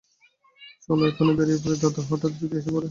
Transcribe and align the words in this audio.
চলো 0.85 1.03
এখনি 1.07 1.31
বেরিয়ে 1.37 1.61
পড়ি 1.63 1.77
দাদা, 1.81 2.01
হঠাৎ 2.09 2.31
যদি 2.39 2.55
এসে 2.55 2.69
পড়ে? 2.69 2.79